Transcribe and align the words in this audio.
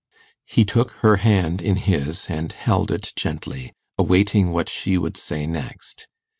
He 0.47 0.65
took 0.65 0.93
her 1.05 1.17
hand 1.17 1.61
in 1.61 1.75
his 1.75 2.25
and 2.27 2.51
held 2.51 2.89
it 2.89 3.13
gently, 3.15 3.71
awaiting 3.99 4.49
what 4.49 4.67
she 4.67 4.97
would 4.97 5.15
say 5.15 5.45
next. 5.45 6.07